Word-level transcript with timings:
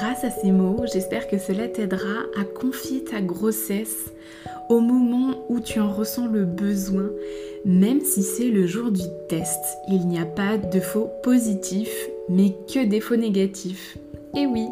Grâce 0.00 0.24
à 0.24 0.30
ces 0.30 0.50
mots, 0.50 0.82
j'espère 0.92 1.28
que 1.28 1.38
cela 1.38 1.68
t'aidera 1.68 2.24
à 2.36 2.42
confier 2.42 3.04
ta 3.04 3.20
grossesse 3.20 4.12
au 4.68 4.80
moment 4.80 5.44
où 5.48 5.60
tu 5.60 5.78
en 5.78 5.88
ressens 5.88 6.26
le 6.26 6.44
besoin, 6.44 7.10
même 7.64 8.00
si 8.00 8.24
c'est 8.24 8.48
le 8.48 8.66
jour 8.66 8.90
du 8.90 9.04
test. 9.28 9.60
Il 9.86 10.08
n'y 10.08 10.18
a 10.18 10.24
pas 10.24 10.58
de 10.58 10.80
faux 10.80 11.10
positifs, 11.22 12.08
mais 12.28 12.56
que 12.72 12.84
des 12.84 12.98
faux 12.98 13.14
négatifs. 13.14 13.96
Et 14.36 14.46
oui, 14.46 14.66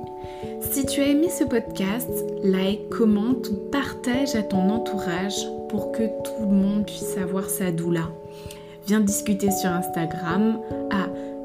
si 0.73 0.87
tu 0.87 1.01
as 1.01 1.07
aimé 1.07 1.29
ce 1.29 1.45
podcast, 1.45 2.11
like, 2.43 2.89
commente 2.89 3.49
ou 3.49 3.55
partage 3.71 4.35
à 4.35 4.43
ton 4.43 4.71
entourage 4.71 5.47
pour 5.69 5.93
que 5.93 6.03
tout 6.03 6.41
le 6.41 6.53
monde 6.53 6.85
puisse 6.85 7.17
avoir 7.17 7.49
sa 7.49 7.71
doula. 7.71 8.11
Viens 8.89 8.99
discuter 8.99 9.53
sur 9.53 9.71
Instagram 9.71 10.59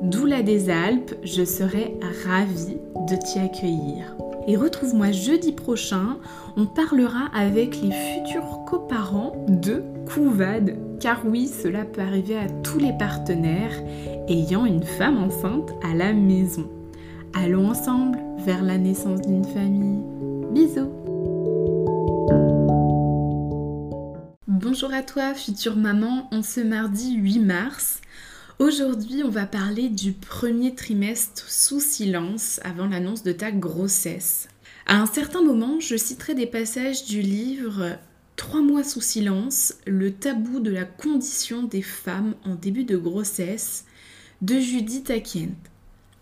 Doula 0.01 0.43
des 0.43 0.69
Alpes, 0.69 1.15
je 1.23 1.43
serai 1.43 1.97
ravie 2.25 2.77
de 3.09 3.15
t'y 3.15 3.39
accueillir. 3.39 4.15
Et 4.47 4.55
retrouve-moi 4.55 5.11
jeudi 5.11 5.51
prochain, 5.51 6.17
on 6.55 6.67
parlera 6.67 7.29
avec 7.33 7.81
les 7.81 7.91
futurs 7.91 8.63
coparents 8.67 9.33
de 9.47 9.83
Couvade. 10.05 10.77
Car 10.99 11.21
oui, 11.25 11.47
cela 11.47 11.83
peut 11.83 12.01
arriver 12.01 12.37
à 12.37 12.47
tous 12.63 12.77
les 12.77 12.93
partenaires 12.93 13.73
ayant 14.27 14.65
une 14.65 14.83
femme 14.83 15.17
enceinte 15.17 15.71
à 15.83 15.95
la 15.95 16.13
maison. 16.13 16.69
Allons 17.33 17.69
ensemble 17.69 18.19
vers 18.45 18.63
la 18.63 18.77
naissance 18.77 19.21
d'une 19.21 19.45
famille. 19.45 20.03
Bisous 20.51 20.91
Bonjour 24.47 24.93
à 24.93 25.01
toi, 25.01 25.33
future 25.33 25.75
maman, 25.75 26.27
en 26.31 26.43
ce 26.43 26.61
mardi 26.61 27.15
8 27.15 27.39
mars. 27.39 28.01
Aujourd'hui, 28.59 29.21
on 29.23 29.29
va 29.29 29.45
parler 29.45 29.87
du 29.87 30.13
premier 30.13 30.73
trimestre 30.73 31.47
sous 31.47 31.79
silence 31.79 32.59
avant 32.63 32.87
l'annonce 32.87 33.21
de 33.21 33.31
ta 33.31 33.51
grossesse. 33.51 34.47
À 34.87 34.95
un 34.99 35.05
certain 35.05 35.43
moment, 35.43 35.79
je 35.79 35.95
citerai 35.95 36.33
des 36.33 36.47
passages 36.47 37.05
du 37.05 37.21
livre 37.21 37.99
Trois 38.35 38.63
mois 38.63 38.83
sous 38.83 39.01
silence, 39.01 39.75
le 39.85 40.11
tabou 40.11 40.59
de 40.59 40.71
la 40.71 40.85
condition 40.85 41.61
des 41.61 41.83
femmes 41.83 42.33
en 42.45 42.55
début 42.55 42.83
de 42.83 42.97
grossesse 42.97 43.85
de 44.41 44.59
Judith 44.59 45.11
Akient. 45.11 45.55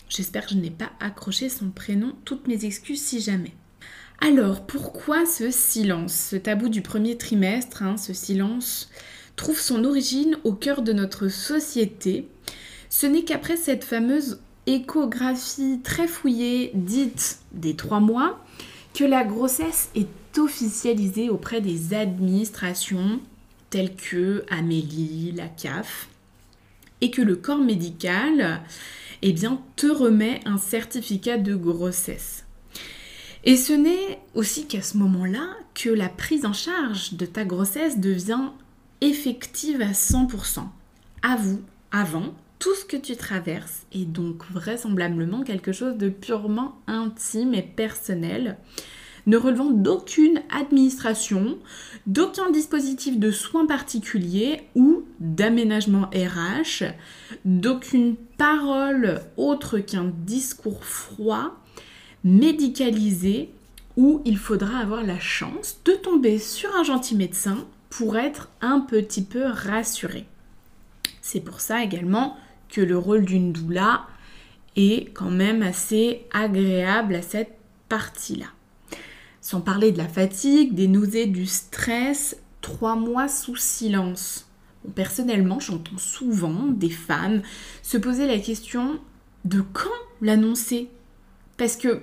J'espère 0.09 0.45
que 0.45 0.55
je 0.55 0.59
n'ai 0.59 0.71
pas 0.71 0.91
accroché 0.99 1.47
son 1.47 1.69
prénom, 1.69 2.15
toutes 2.25 2.49
mes 2.49 2.65
excuses 2.65 3.01
si 3.01 3.21
jamais. 3.21 3.53
Alors, 4.19 4.65
pourquoi 4.65 5.25
ce 5.25 5.51
silence 5.51 6.13
Ce 6.31 6.35
tabou 6.35 6.67
du 6.67 6.81
premier 6.81 7.17
trimestre, 7.17 7.83
hein, 7.83 7.95
ce 7.95 8.13
silence 8.13 8.89
trouve 9.35 9.59
son 9.59 9.83
origine 9.83 10.37
au 10.43 10.53
cœur 10.53 10.81
de 10.81 10.93
notre 10.93 11.27
société. 11.27 12.27
Ce 12.89 13.05
n'est 13.05 13.23
qu'après 13.23 13.57
cette 13.57 13.83
fameuse 13.83 14.39
échographie 14.67 15.79
très 15.83 16.07
fouillée 16.07 16.71
dite 16.73 17.39
des 17.51 17.75
trois 17.75 17.99
mois 17.99 18.43
que 18.93 19.03
la 19.03 19.23
grossesse 19.23 19.89
est 19.95 20.37
officialisée 20.37 21.29
auprès 21.29 21.61
des 21.61 21.93
administrations 21.93 23.19
telles 23.69 23.95
que 23.95 24.45
Amélie, 24.49 25.33
la 25.33 25.47
CAF, 25.47 26.07
et 27.01 27.11
que 27.11 27.21
le 27.21 27.35
corps 27.35 27.59
médical 27.59 28.61
eh 29.21 29.35
te 29.75 29.87
remet 29.87 30.39
un 30.45 30.57
certificat 30.57 31.37
de 31.37 31.55
grossesse. 31.55 32.45
Et 33.43 33.57
ce 33.57 33.73
n'est 33.73 34.19
aussi 34.33 34.65
qu'à 34.65 34.81
ce 34.81 34.97
moment-là 34.97 35.47
que 35.73 35.89
la 35.89 36.09
prise 36.09 36.45
en 36.45 36.53
charge 36.53 37.13
de 37.13 37.25
ta 37.25 37.43
grossesse 37.45 37.99
devient 37.99 38.49
effective 39.01 39.81
à 39.81 39.91
100%. 39.91 40.61
Avoue, 41.21 41.61
avant, 41.91 42.33
tout 42.59 42.73
ce 42.75 42.85
que 42.85 42.97
tu 42.97 43.15
traverses 43.15 43.85
est 43.93 44.05
donc 44.05 44.43
vraisemblablement 44.51 45.43
quelque 45.43 45.71
chose 45.71 45.97
de 45.97 46.09
purement 46.09 46.75
intime 46.87 47.53
et 47.53 47.61
personnel, 47.61 48.57
ne 49.27 49.37
relevant 49.37 49.71
d'aucune 49.71 50.41
administration, 50.51 51.57
d'aucun 52.05 52.51
dispositif 52.51 53.19
de 53.19 53.31
soins 53.31 53.65
particuliers 53.65 54.61
ou 54.75 55.03
d'aménagement 55.19 56.09
RH, 56.13 56.85
d'aucune 57.43 58.15
parole 58.37 59.21
autre 59.37 59.79
qu'un 59.79 60.11
discours 60.25 60.83
froid, 60.83 61.59
médicalisé, 62.23 63.49
où 63.97 64.21
il 64.25 64.37
faudra 64.37 64.79
avoir 64.79 65.03
la 65.03 65.19
chance 65.19 65.79
de 65.85 65.93
tomber 65.93 66.37
sur 66.37 66.75
un 66.75 66.83
gentil 66.83 67.15
médecin 67.15 67.65
pour 67.89 68.17
être 68.17 68.49
un 68.61 68.81
petit 68.81 69.23
peu 69.23 69.45
rassuré. 69.45 70.25
C'est 71.21 71.39
pour 71.39 71.59
ça 71.59 71.83
également 71.83 72.37
que 72.69 72.81
le 72.81 72.97
rôle 72.97 73.25
d'une 73.25 73.51
doula 73.51 74.05
est 74.75 75.11
quand 75.13 75.31
même 75.31 75.61
assez 75.61 76.25
agréable 76.31 77.15
à 77.15 77.21
cette 77.21 77.55
partie-là. 77.89 78.47
Sans 79.41 79.61
parler 79.61 79.91
de 79.91 79.97
la 79.97 80.07
fatigue, 80.07 80.73
des 80.73 80.87
nausées, 80.87 81.27
du 81.27 81.45
stress, 81.45 82.37
trois 82.61 82.95
mois 82.95 83.27
sous 83.27 83.55
silence. 83.55 84.49
personnellement, 84.93 85.59
j'entends 85.59 85.97
souvent 85.97 86.67
des 86.67 86.89
femmes 86.89 87.41
se 87.81 87.97
poser 87.97 88.27
la 88.27 88.37
question 88.37 88.99
de 89.45 89.61
quand 89.61 89.89
l'annoncer. 90.21 90.89
Parce 91.57 91.75
que 91.75 92.01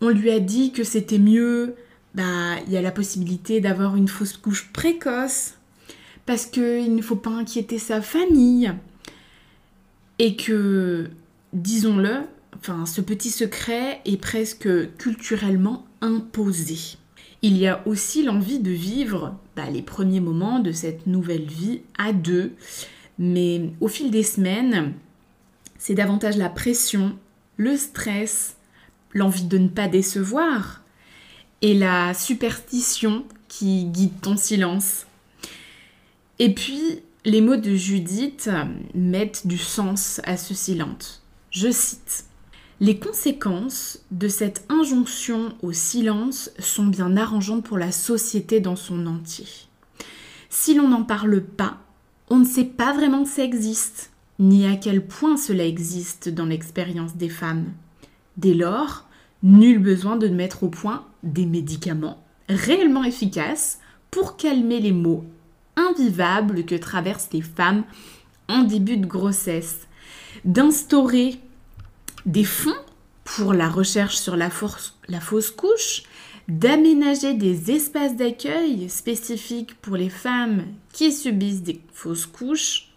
on 0.00 0.08
lui 0.08 0.30
a 0.30 0.40
dit 0.40 0.72
que 0.72 0.84
c'était 0.84 1.18
mieux 1.18 1.76
bah, 2.14 2.60
il 2.66 2.72
y 2.72 2.76
a 2.76 2.82
la 2.82 2.90
possibilité 2.90 3.60
d'avoir 3.60 3.96
une 3.96 4.08
fausse 4.08 4.36
couche 4.36 4.70
précoce, 4.72 5.54
parce 6.26 6.46
qu'il 6.46 6.94
ne 6.94 7.02
faut 7.02 7.16
pas 7.16 7.30
inquiéter 7.30 7.78
sa 7.78 8.00
famille, 8.02 8.72
et 10.18 10.36
que, 10.36 11.08
disons-le, 11.52 12.20
enfin, 12.56 12.86
ce 12.86 13.00
petit 13.00 13.30
secret 13.30 14.00
est 14.04 14.20
presque 14.20 14.68
culturellement 14.96 15.86
imposé. 16.00 16.96
Il 17.42 17.56
y 17.56 17.66
a 17.66 17.82
aussi 17.86 18.22
l'envie 18.22 18.60
de 18.60 18.70
vivre 18.70 19.36
bah, 19.56 19.68
les 19.68 19.82
premiers 19.82 20.20
moments 20.20 20.60
de 20.60 20.70
cette 20.70 21.06
nouvelle 21.06 21.46
vie 21.46 21.80
à 21.98 22.12
deux, 22.12 22.52
mais 23.18 23.70
au 23.80 23.88
fil 23.88 24.10
des 24.10 24.22
semaines, 24.22 24.92
c'est 25.76 25.94
davantage 25.94 26.36
la 26.36 26.48
pression, 26.48 27.16
le 27.56 27.76
stress, 27.76 28.56
l'envie 29.12 29.44
de 29.44 29.58
ne 29.58 29.68
pas 29.68 29.88
décevoir, 29.88 30.81
et 31.62 31.74
la 31.74 32.12
superstition 32.12 33.24
qui 33.48 33.84
guide 33.84 34.20
ton 34.20 34.36
silence. 34.36 35.06
Et 36.38 36.52
puis, 36.54 37.00
les 37.24 37.40
mots 37.40 37.56
de 37.56 37.74
Judith 37.74 38.50
mettent 38.94 39.46
du 39.46 39.58
sens 39.58 40.20
à 40.24 40.36
ce 40.36 40.54
silence. 40.54 41.22
Je 41.50 41.70
cite 41.70 42.24
Les 42.80 42.98
conséquences 42.98 44.00
de 44.10 44.26
cette 44.26 44.64
injonction 44.68 45.54
au 45.62 45.72
silence 45.72 46.50
sont 46.58 46.86
bien 46.86 47.16
arrangeantes 47.16 47.64
pour 47.64 47.78
la 47.78 47.92
société 47.92 48.58
dans 48.58 48.76
son 48.76 49.06
entier. 49.06 49.46
Si 50.50 50.74
l'on 50.74 50.88
n'en 50.88 51.04
parle 51.04 51.42
pas, 51.42 51.78
on 52.28 52.38
ne 52.38 52.44
sait 52.44 52.64
pas 52.64 52.92
vraiment 52.92 53.22
que 53.22 53.30
ça 53.30 53.44
existe, 53.44 54.10
ni 54.38 54.66
à 54.66 54.76
quel 54.76 55.06
point 55.06 55.36
cela 55.36 55.64
existe 55.64 56.28
dans 56.28 56.46
l'expérience 56.46 57.14
des 57.16 57.28
femmes. 57.28 57.66
Dès 58.36 58.54
lors, 58.54 59.06
Nul 59.42 59.78
besoin 59.78 60.16
de 60.16 60.28
mettre 60.28 60.62
au 60.62 60.68
point 60.68 61.04
des 61.22 61.46
médicaments 61.46 62.22
réellement 62.48 63.04
efficaces 63.04 63.80
pour 64.10 64.36
calmer 64.36 64.80
les 64.80 64.92
maux 64.92 65.24
invivables 65.76 66.64
que 66.64 66.74
traversent 66.74 67.30
les 67.32 67.42
femmes 67.42 67.84
en 68.48 68.62
début 68.62 68.98
de 68.98 69.06
grossesse. 69.06 69.88
D'instaurer 70.44 71.40
des 72.26 72.44
fonds 72.44 72.70
pour 73.24 73.52
la 73.52 73.68
recherche 73.68 74.16
sur 74.16 74.36
la, 74.36 74.50
fausse 74.50 75.50
couche, 75.50 76.02
d'aménager 76.48 77.34
des 77.34 77.70
espaces 77.70 78.16
d'accueil 78.16 78.88
spécifiques 78.88 79.74
pour 79.80 79.96
les 79.96 80.10
femmes 80.10 80.66
qui 80.92 81.12
subissent 81.12 81.62
des 81.62 81.80
fausses 81.92 82.26
couches, 82.26 82.91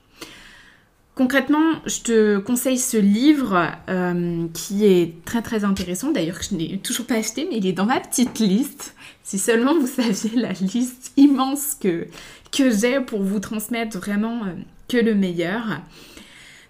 Concrètement, 1.15 1.79
je 1.85 2.01
te 2.01 2.37
conseille 2.39 2.77
ce 2.77 2.97
livre 2.97 3.71
euh, 3.87 4.47
qui 4.53 4.85
est 4.85 5.23
très 5.23 5.41
très 5.41 5.63
intéressant. 5.63 6.11
D'ailleurs, 6.11 6.41
je 6.41 6.55
n'ai 6.55 6.77
toujours 6.79 7.05
pas 7.05 7.15
acheté, 7.15 7.47
mais 7.49 7.57
il 7.57 7.65
est 7.65 7.71
dans 7.71 7.85
ma 7.85 8.01
petite 8.01 8.39
liste. 8.39 8.95
Si 9.23 9.39
seulement 9.39 9.79
vous 9.79 9.87
saviez 9.87 10.37
la 10.37 10.51
liste 10.51 11.13
immense 11.15 11.75
que, 11.79 12.07
j'ai 12.51 12.99
pour 12.99 13.23
vous 13.23 13.39
transmettre 13.39 13.97
vraiment 13.97 14.43
euh, 14.43 14.51
que 14.89 14.97
le 14.97 15.15
meilleur. 15.15 15.79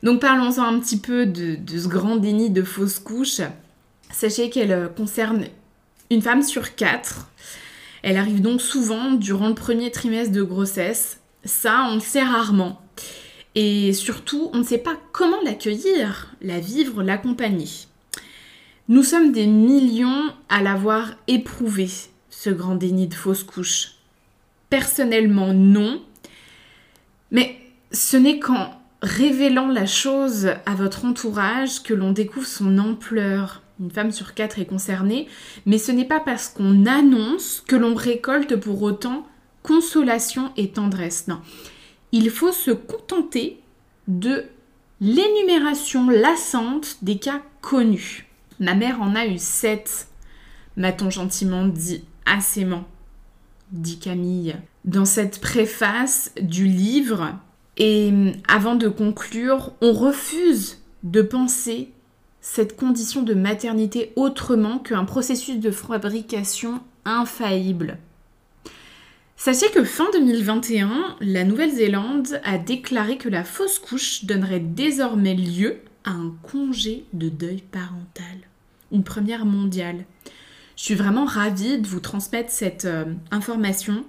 Donc 0.03 0.21
parlons-en 0.21 0.63
un 0.63 0.79
petit 0.79 0.97
peu 0.97 1.25
de, 1.25 1.55
de, 1.55 1.79
ce 1.79 1.87
grand 1.87 2.15
déni 2.15 2.51
de 2.51 2.61
fausse 2.61 2.99
couche. 2.99 3.41
Sachez 4.11 4.51
qu'elle 4.51 4.71
euh, 4.71 4.87
concerne 4.87 5.45
une 6.11 6.21
femme 6.21 6.43
sur 6.43 6.75
quatre. 6.75 7.31
Elle 8.03 8.17
arrive 8.17 8.41
donc 8.41 8.61
souvent 8.61 9.13
durant 9.13 9.49
le 9.49 9.55
premier 9.55 9.89
trimestre 9.89 10.31
de 10.31 10.43
grossesse. 10.43 11.19
Ça, 11.45 11.87
on 11.89 11.95
le 11.95 11.99
sait 11.99 12.23
rarement. 12.23 12.84
Et 13.55 13.93
surtout, 13.93 14.49
on 14.53 14.59
ne 14.59 14.63
sait 14.63 14.77
pas 14.77 14.97
comment 15.13 15.41
l'accueillir, 15.43 16.35
la 16.41 16.59
vivre, 16.59 17.01
l'accompagner. 17.01 17.69
Nous 18.89 19.03
sommes 19.03 19.31
des 19.31 19.47
millions 19.47 20.33
à 20.49 20.61
l'avoir 20.61 21.13
éprouvé, 21.27 21.89
ce 22.29 22.49
grand 22.49 22.75
déni 22.75 23.07
de 23.07 23.13
fausse 23.13 23.43
couche. 23.43 23.93
Personnellement, 24.69 25.53
non. 25.53 26.01
Mais 27.31 27.57
ce 27.91 28.17
n'est 28.17 28.39
qu'en 28.39 28.71
révélant 29.01 29.69
la 29.69 29.85
chose 29.85 30.49
à 30.65 30.75
votre 30.75 31.05
entourage 31.05 31.81
que 31.81 31.93
l'on 31.93 32.11
découvre 32.11 32.47
son 32.47 32.77
ampleur. 32.77 33.61
une 33.79 33.91
femme 33.91 34.11
sur 34.11 34.33
quatre 34.33 34.59
est 34.59 34.65
concernée, 34.65 35.27
mais 35.65 35.77
ce 35.77 35.91
n'est 35.91 36.05
pas 36.05 36.19
parce 36.19 36.49
qu'on 36.49 36.85
annonce 36.85 37.63
que 37.67 37.75
l'on 37.75 37.95
récolte 37.95 38.55
pour 38.55 38.81
autant 38.81 39.25
consolation 39.63 40.51
et 40.57 40.69
tendresse. 40.69 41.27
Non. 41.27 41.39
Il 42.17 42.29
faut 42.29 42.53
se 42.53 42.71
contenter 42.71 43.59
de 44.07 44.45
l'énumération 45.01 46.09
lassante 46.09 46.95
des 47.01 47.17
cas 47.17 47.41
connus. 47.59 48.25
Ma 48.61 48.73
mère 48.73 49.01
en 49.01 49.15
a 49.15 49.25
eu 49.25 49.37
sept, 49.37 50.07
m'a-t-on 50.77 51.09
gentiment 51.09 51.67
dit 51.67 52.05
assément, 52.25 52.85
dit 53.73 53.99
Camille, 53.99 54.55
dans 54.85 55.03
cette 55.03 55.41
préface 55.41 56.31
du 56.39 56.67
livre. 56.67 57.33
Et 57.75 58.13
avant 58.47 58.75
de 58.75 58.87
conclure, 58.87 59.73
on 59.81 59.91
refuse 59.91 60.81
de 61.03 61.21
penser 61.21 61.91
cette 62.39 62.77
condition 62.77 63.23
de 63.23 63.33
maternité 63.33 64.13
autrement 64.15 64.79
qu'un 64.79 65.03
processus 65.03 65.59
de 65.59 65.69
fabrication 65.69 66.79
infaillible. 67.03 67.97
Sachez 69.37 69.69
que 69.69 69.83
fin 69.83 70.05
2021, 70.13 71.17
la 71.19 71.43
Nouvelle-Zélande 71.43 72.39
a 72.43 72.57
déclaré 72.57 73.17
que 73.17 73.29
la 73.29 73.43
fausse 73.43 73.79
couche 73.79 74.25
donnerait 74.25 74.61
désormais 74.61 75.35
lieu 75.35 75.77
à 76.05 76.11
un 76.11 76.33
congé 76.41 77.05
de 77.13 77.29
deuil 77.29 77.61
parental. 77.61 78.37
Une 78.91 79.03
première 79.03 79.45
mondiale. 79.45 80.05
Je 80.77 80.83
suis 80.83 80.95
vraiment 80.95 81.25
ravie 81.25 81.77
de 81.77 81.87
vous 81.87 81.99
transmettre 81.99 82.49
cette 82.49 82.85
euh, 82.85 83.05
information 83.29 84.05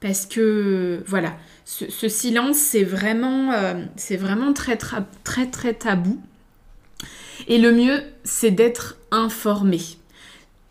parce 0.00 0.26
que 0.26 1.02
voilà, 1.06 1.36
ce, 1.64 2.08
silence 2.08 2.56
c'est 2.56 2.84
vraiment, 2.84 3.52
euh, 3.52 3.84
vraiment 4.18 4.52
très, 4.52 4.76
très 4.76 5.46
très 5.50 5.74
tabou. 5.74 6.20
Et 7.46 7.58
le 7.58 7.72
mieux, 7.72 8.02
c'est 8.24 8.50
d'être 8.50 8.96
informé. 9.10 9.80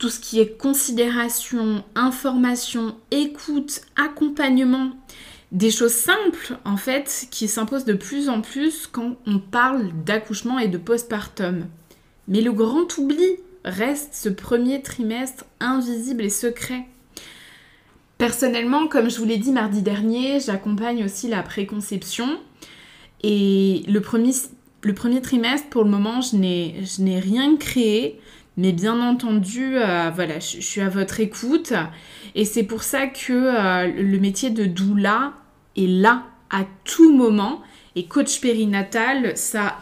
Tout 0.03 0.09
ce 0.09 0.19
qui 0.19 0.41
est 0.41 0.57
considération, 0.57 1.81
information, 1.95 2.97
écoute, 3.09 3.83
accompagnement, 3.95 4.91
des 5.53 5.71
choses 5.71 5.93
simples 5.93 6.57
en 6.65 6.75
fait 6.75 7.27
qui 7.31 7.47
s'imposent 7.47 7.85
de 7.85 7.93
plus 7.93 8.27
en 8.27 8.41
plus 8.41 8.85
quand 8.85 9.15
on 9.25 9.39
parle 9.39 9.93
d'accouchement 10.03 10.59
et 10.59 10.67
de 10.67 10.77
postpartum. 10.77 11.67
Mais 12.27 12.41
le 12.41 12.51
grand 12.51 12.97
oubli 12.97 13.37
reste 13.63 14.13
ce 14.13 14.27
premier 14.27 14.81
trimestre 14.81 15.45
invisible 15.61 16.23
et 16.23 16.29
secret. 16.29 16.85
Personnellement, 18.17 18.89
comme 18.89 19.09
je 19.09 19.19
vous 19.19 19.25
l'ai 19.25 19.37
dit 19.37 19.53
mardi 19.53 19.81
dernier, 19.83 20.41
j'accompagne 20.41 21.05
aussi 21.05 21.29
la 21.29 21.43
préconception. 21.43 22.41
Et 23.21 23.83
le 23.87 24.01
premier 24.01 24.33
le 24.83 24.93
premier 24.93 25.21
trimestre, 25.21 25.69
pour 25.69 25.85
le 25.85 25.89
moment, 25.89 26.19
je 26.19 26.35
n'ai 26.35 27.19
rien 27.21 27.55
créé. 27.55 28.19
Mais 28.55 28.71
bien 28.71 29.01
entendu, 29.01 29.77
euh, 29.77 30.11
voilà, 30.13 30.39
je, 30.39 30.61
suis 30.61 30.81
à 30.81 30.89
votre 30.89 31.19
écoute. 31.19 31.73
Et 32.35 32.45
c'est 32.45 32.63
pour 32.63 32.83
ça 32.83 33.07
que 33.07 33.33
euh, 33.33 33.87
le 33.87 34.19
métier 34.19 34.51
de 34.51 34.65
doula 34.65 35.33
est 35.75 35.87
là 35.87 36.23
à 36.49 36.65
tout 36.83 37.15
moment. 37.15 37.61
Et 37.95 38.05
coach 38.05 38.41
périnatal, 38.41 39.35
ça 39.35 39.77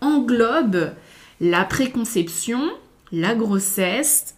englobe 0.00 0.94
la 1.40 1.64
préconception, 1.64 2.70
la 3.12 3.34
grossesse, 3.34 4.36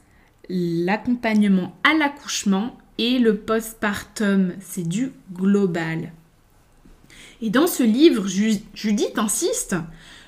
l'accompagnement 0.49 1.77
à 1.85 1.95
l'accouchement 1.95 2.77
et 2.99 3.19
le 3.19 3.37
postpartum. 3.37 4.53
C'est 4.61 4.89
du 4.89 5.13
global. 5.33 6.13
Et 7.41 7.51
dans 7.51 7.67
ce 7.67 7.83
livre, 7.83 8.27
Judith 8.27 9.19
insiste, 9.19 9.77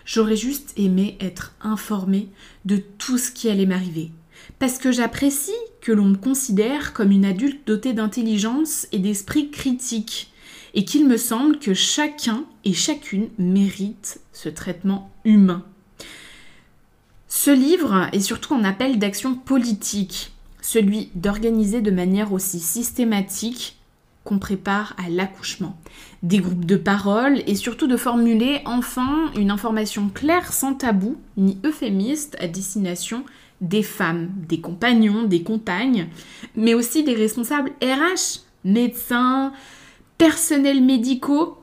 j'aurais 0.08 0.36
juste 0.36 0.72
aimé 0.78 1.18
être 1.20 1.54
informée 1.60 2.28
de 2.64 2.78
tout 2.78 3.18
ce 3.18 3.30
qui 3.30 3.50
allait 3.50 3.66
m'arriver. 3.66 4.10
Parce 4.58 4.78
que 4.78 4.90
j'apprécie 4.90 5.52
que 5.82 5.92
l'on 5.92 6.06
me 6.06 6.16
considère 6.16 6.94
comme 6.94 7.12
une 7.12 7.26
adulte 7.26 7.66
dotée 7.66 7.92
d'intelligence 7.92 8.88
et 8.90 8.98
d'esprit 8.98 9.50
critique, 9.50 10.32
et 10.74 10.84
qu'il 10.84 11.06
me 11.06 11.18
semble 11.18 11.58
que 11.58 11.74
chacun 11.74 12.44
et 12.64 12.72
chacune 12.72 13.28
mérite 13.38 14.20
ce 14.32 14.48
traitement 14.48 15.10
humain. 15.24 15.64
Ce 17.28 17.50
livre 17.50 18.08
est 18.12 18.20
surtout 18.20 18.54
un 18.54 18.64
appel 18.64 18.98
d'action 18.98 19.34
politique, 19.34 20.32
celui 20.62 21.10
d'organiser 21.14 21.82
de 21.82 21.90
manière 21.90 22.32
aussi 22.32 22.60
systématique 22.60 23.77
qu'on 24.28 24.38
prépare 24.38 24.94
à 25.02 25.08
l'accouchement, 25.08 25.74
des 26.22 26.40
groupes 26.40 26.66
de 26.66 26.76
parole 26.76 27.42
et 27.46 27.54
surtout 27.54 27.86
de 27.86 27.96
formuler 27.96 28.60
enfin 28.66 29.32
une 29.38 29.50
information 29.50 30.10
claire 30.10 30.52
sans 30.52 30.74
tabou 30.74 31.16
ni 31.38 31.56
euphémiste 31.64 32.36
à 32.38 32.46
destination 32.46 33.24
des 33.62 33.82
femmes, 33.82 34.28
des 34.46 34.60
compagnons, 34.60 35.22
des 35.22 35.42
compagnes, 35.42 36.08
mais 36.56 36.74
aussi 36.74 37.04
des 37.04 37.14
responsables 37.14 37.72
RH, 37.82 38.40
médecins, 38.64 39.50
personnels 40.18 40.84
médicaux, 40.84 41.56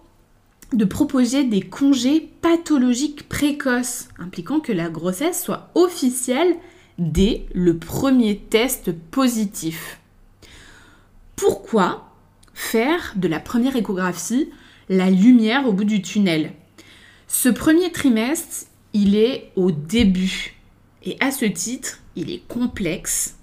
de 0.73 0.85
proposer 0.85 1.44
des 1.44 1.62
congés 1.62 2.31
pathologiques 2.41 3.29
précoces, 3.29 4.09
impliquant 4.17 4.59
que 4.59 4.71
la 4.71 4.89
grossesse 4.89 5.44
soit 5.44 5.69
officielle 5.75 6.56
dès 6.97 7.45
le 7.53 7.77
premier 7.77 8.39
test 8.39 8.91
positif. 8.91 10.00
Pourquoi 11.35 12.04
faire 12.55 13.13
de 13.15 13.27
la 13.27 13.39
première 13.39 13.75
échographie 13.75 14.49
la 14.89 15.11
lumière 15.11 15.67
au 15.67 15.73
bout 15.73 15.83
du 15.83 16.01
tunnel. 16.01 16.53
Ce 17.27 17.49
premier 17.49 17.91
trimestre, 17.91 18.67
il 18.93 19.15
est 19.15 19.51
au 19.55 19.71
début. 19.71 20.55
Et 21.03 21.17
à 21.19 21.31
ce 21.31 21.45
titre, 21.45 21.99
il 22.15 22.31
est 22.31 22.47
complexe. 22.47 23.37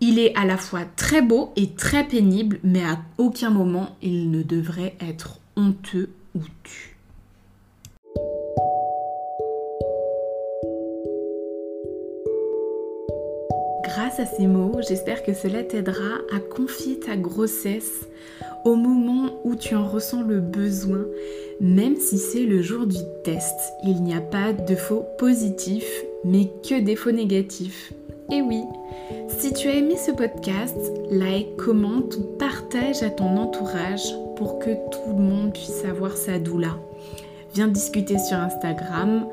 Il 0.00 0.18
est 0.18 0.34
à 0.36 0.44
la 0.44 0.56
fois 0.56 0.84
très 0.84 1.22
beau 1.22 1.52
et 1.56 1.70
très 1.74 2.06
pénible, 2.06 2.60
mais 2.62 2.84
à 2.84 3.00
aucun 3.18 3.50
moment 3.50 3.96
il 4.02 4.30
ne 4.30 4.42
devrait 4.42 4.94
être 5.00 5.40
honteux 5.56 6.10
ou 6.34 6.40
tu. 6.62 6.95
Grâce 13.86 14.18
à 14.18 14.26
ces 14.26 14.48
mots, 14.48 14.80
j'espère 14.86 15.22
que 15.22 15.32
cela 15.32 15.62
t'aidera 15.62 16.18
à 16.34 16.40
confier 16.40 16.98
ta 16.98 17.16
grossesse 17.16 18.08
au 18.64 18.74
moment 18.74 19.30
où 19.44 19.54
tu 19.54 19.76
en 19.76 19.86
ressens 19.86 20.22
le 20.22 20.40
besoin, 20.40 21.04
même 21.60 21.94
si 21.94 22.18
c'est 22.18 22.44
le 22.44 22.62
jour 22.62 22.86
du 22.86 22.98
test. 23.22 23.54
Il 23.84 24.02
n'y 24.02 24.14
a 24.14 24.20
pas 24.20 24.52
de 24.52 24.74
faux 24.74 25.04
positifs, 25.18 26.02
mais 26.24 26.50
que 26.68 26.80
des 26.80 26.96
faux 26.96 27.12
négatifs. 27.12 27.92
Et 28.32 28.42
oui, 28.42 28.64
si 29.38 29.52
tu 29.52 29.68
as 29.68 29.76
aimé 29.76 29.96
ce 29.96 30.10
podcast, 30.10 30.76
like, 31.08 31.56
commente 31.56 32.16
ou 32.16 32.22
partage 32.38 33.04
à 33.04 33.10
ton 33.10 33.36
entourage 33.36 34.12
pour 34.34 34.58
que 34.58 34.70
tout 34.90 35.16
le 35.16 35.22
monde 35.22 35.52
puisse 35.52 35.84
avoir 35.84 36.16
sa 36.16 36.40
doula. 36.40 36.76
Viens 37.54 37.68
discuter 37.68 38.18
sur 38.18 38.36
Instagram 38.36 39.28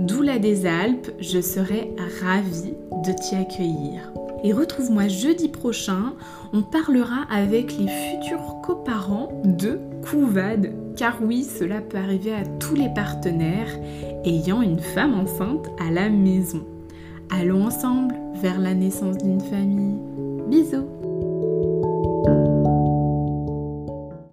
Doula 0.00 0.38
des 0.38 0.64
Alpes, 0.64 1.10
je 1.20 1.40
serai 1.40 1.94
ravie 2.22 2.74
de 3.04 3.12
t'y 3.12 3.34
accueillir. 3.34 4.12
Et 4.42 4.54
retrouve-moi 4.54 5.08
jeudi 5.08 5.48
prochain, 5.48 6.14
on 6.54 6.62
parlera 6.62 7.26
avec 7.30 7.76
les 7.76 7.86
futurs 7.86 8.62
coparents 8.62 9.28
de 9.44 9.78
Couvade, 10.02 10.72
car 10.96 11.18
oui, 11.22 11.44
cela 11.44 11.82
peut 11.82 11.98
arriver 11.98 12.32
à 12.32 12.46
tous 12.58 12.74
les 12.74 12.88
partenaires 12.88 13.78
ayant 14.24 14.62
une 14.62 14.80
femme 14.80 15.12
enceinte 15.12 15.68
à 15.78 15.90
la 15.90 16.08
maison. 16.08 16.64
Allons 17.30 17.66
ensemble 17.66 18.14
vers 18.40 18.58
la 18.58 18.72
naissance 18.72 19.18
d'une 19.18 19.40
famille. 19.40 19.98
Bisous 20.48 20.99